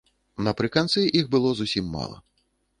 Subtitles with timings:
[0.47, 2.17] Напрыканцы іх было зусім мала.